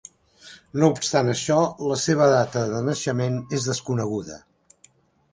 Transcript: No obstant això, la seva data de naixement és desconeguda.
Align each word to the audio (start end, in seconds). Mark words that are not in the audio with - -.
No 0.83 0.87
obstant 0.93 1.27
això, 1.33 1.57
la 1.91 1.97
seva 2.03 2.29
data 2.31 2.63
de 2.71 2.79
naixement 2.87 3.37
és 3.59 3.67
desconeguda. 3.73 4.39